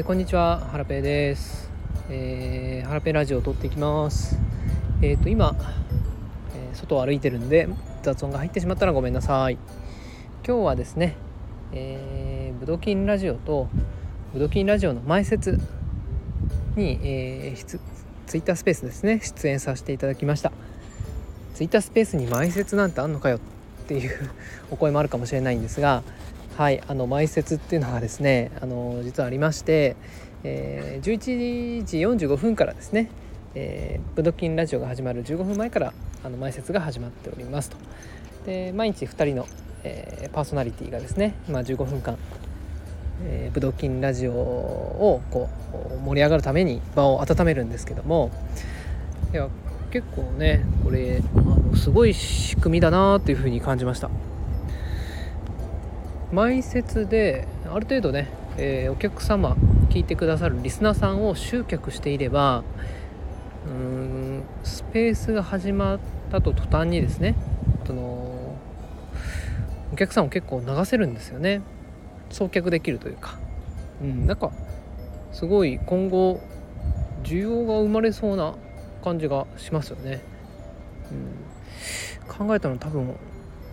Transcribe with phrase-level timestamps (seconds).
[0.00, 1.70] えー、こんにちは、ハラペーです。
[2.08, 4.38] えー、ハラペラジオを撮っていきます。
[5.02, 5.54] えっ、ー、と、今、
[6.54, 7.68] え外を歩いてるんで、
[8.00, 9.58] 雑音が入ってしまったらごめんなさい。
[10.46, 11.16] 今日はですね、
[11.72, 13.68] えー、ブドキンラジオと、
[14.32, 15.60] ブドキンラジオの前説
[16.76, 17.80] に、えー、
[18.26, 20.50] ツイッタースペースですね、出演させていただきました。
[21.52, 23.40] ツイッタースペースに前説なんてあんのかよっ
[23.86, 24.30] ていう
[24.72, 26.02] お声もあるかもしれないんですが、
[26.56, 29.96] はいあの埋設っていうのがですねあの実はありまして、
[30.44, 33.10] えー、11時45分からですね、
[33.54, 37.76] えー、ブドキンラジオが始まる15分前からあの埋設が始まっておりますと
[38.44, 39.46] で毎日2人の、
[39.84, 42.18] えー、パーソナリティがですね、まあ、15分間、
[43.22, 45.48] えー、ブドキンラジオをこ
[45.96, 48.30] う盛り上がるために場を温めるんですけども
[49.32, 49.48] いや
[49.90, 54.10] 結構ねこれあのすごい仕組みだなというふうに感じました。
[56.32, 59.56] 埋設である程度ね、えー、お客様
[59.90, 62.62] 聞いてくださるリスナーさんを集客していれば
[63.66, 65.98] うーんスペースが始まっ
[66.30, 67.34] たと途端にですね
[67.86, 68.02] その
[69.92, 71.62] お客さんを結構流せるんですよね。
[72.30, 73.38] 送客できるというか。
[74.00, 74.50] うんなんか
[75.32, 76.40] すごい今後
[77.22, 78.54] 需要が生まれそうな
[79.04, 80.20] 感じがしますよね、
[81.10, 83.14] うん、考えたの多分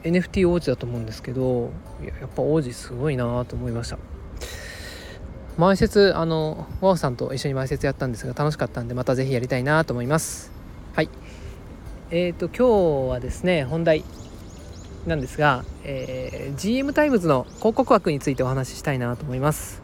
[0.09, 3.97] NFT 王子だと思うんですけどややっぱ王子すごいなと思いました。
[5.57, 10.51] 前説あのワオさんと一緒に前説やったんですが楽しかったんでまた是非やりたいなと思います。
[10.95, 11.09] はい。
[12.11, 14.03] えーと今日はですね本題
[15.07, 19.81] なんですが、えー、GM タイムズの広告枠についてお話ししたいなと思います、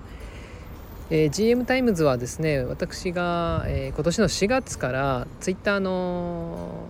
[1.09, 6.87] えー、GM タイムズはですね私が、えー、今年の4月から Twitter の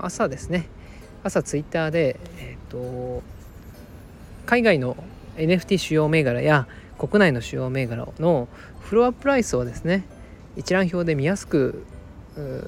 [0.00, 0.68] 朝ですね
[1.22, 3.22] 朝 Twitter で、えと
[4.46, 4.96] 海外の
[5.36, 6.66] NFT 主要銘柄や
[6.98, 8.48] 国内の主要銘柄の
[8.80, 10.04] フロアプライスをですね
[10.56, 11.84] 一覧表で見やすく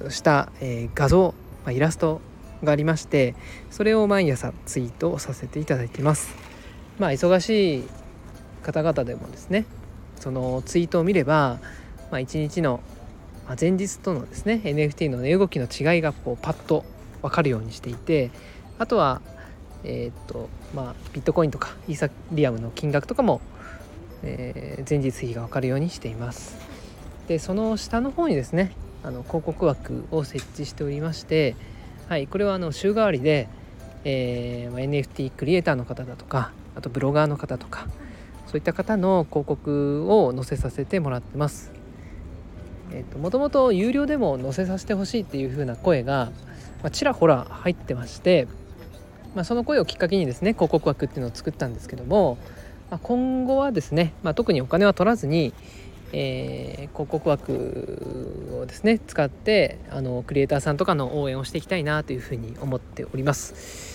[0.09, 1.33] した、え、画像、
[1.65, 2.21] ま、イラスト
[2.63, 3.35] がありまして
[3.71, 6.35] それを毎朝ツイートをさせていただいています。
[6.97, 7.83] まあ忙しい
[8.63, 9.65] 方々でもですね
[10.17, 11.59] そのツイートを見れば、
[12.11, 12.81] まあ、1日の
[13.59, 16.83] 前日とのですね NFT の値動きの違いがこうパッと
[17.21, 18.31] 分かるようにしていて
[18.77, 19.21] あとは
[19.83, 23.41] えー、っとまあ、ビットコインとかイーサリアムの金額とかも、
[24.23, 26.57] えー、前日比が分かるようにしています
[27.27, 28.73] でその下の方にですね
[29.03, 31.55] あの広告枠を設置しておりまして、
[32.09, 33.47] はい、これはあの週替わりで、
[34.03, 37.87] えー、NFT クリエイターの方だとかあとブロガーの方とか
[38.47, 41.71] そういった方の広告を載せさせてもらってます。
[42.91, 46.31] えーと、もともと有料でも載せさせてほしいっていう風な声が、
[46.81, 48.47] まあ、ちらほら入ってまして
[49.35, 52.37] まあ、その声をきっかけにですね広告枠っていうのを作ったんですけども、
[52.89, 55.53] まあ、今後はですね、まあ、特にお金は取らずに、
[56.11, 63.89] えー、広告枠をですね使ってあのクリエイターさんとかの応援をしていきたいなというふうに思っております。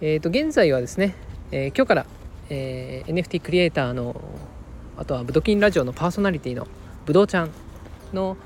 [0.00, 1.14] えー、と現在はですね、
[1.52, 2.06] えー、今日から、
[2.48, 4.20] えー、NFT クリエイターの
[4.96, 6.66] あとはブドキンラジオのパーソナリティの
[7.06, 7.50] ブドウちゃん
[8.12, 8.36] の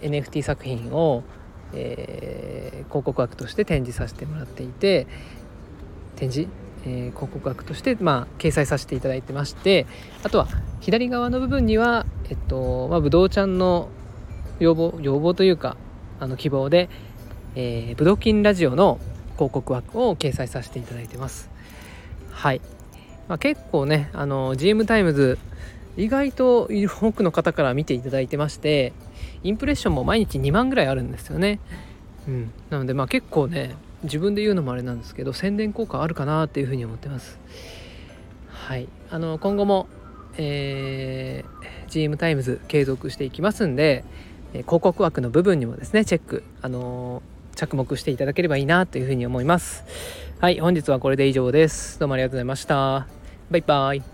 [0.00, 1.24] NFT 作品を、
[1.72, 5.06] えー、広告枠として展示させてもらっていて、
[6.16, 6.48] 展示、
[6.84, 9.86] えー、広告枠として、まあ、掲載させていただいてまして
[10.22, 10.48] あとは
[10.80, 13.88] 左側の部分には、えっとまあ、ぶどうちゃんの
[14.58, 15.76] 要望要望というか
[16.20, 16.88] あの希望で、
[17.54, 18.98] えー、ぶどう金ラジオの
[19.34, 21.50] 広告枠を掲載させていただいてます。
[22.30, 22.60] はい、
[23.28, 25.38] まあ、結構ねあの GM タイムズ
[25.96, 28.92] 意外と多くの方から見ていただいてまして
[29.42, 31.60] インプレッションも毎日2万ぐらいあるんですよね。
[32.26, 32.52] うん。
[32.70, 33.74] なのでまあ結構ね
[34.04, 37.38] 自分で言うのもあれなんですけど宣伝効果あるかなっていうふうに思ってます。
[38.48, 38.88] はい。
[39.10, 39.86] あの今後も、
[40.36, 44.04] えー、GM タイムズ継続していきますんで
[44.52, 47.22] 広告枠の部分にもですねチェックあの
[47.54, 49.84] 着目していただければいいなというふうに思います。
[50.40, 50.60] はい。
[50.60, 51.98] 本日はこれで以上です。
[51.98, 53.06] どうもありがとうございました。
[53.50, 54.11] バイバイ。